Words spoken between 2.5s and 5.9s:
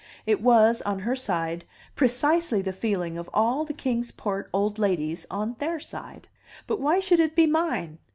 the feeling of all the Kings Port old ladies on Heir